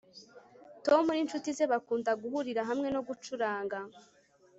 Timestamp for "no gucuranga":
2.95-3.77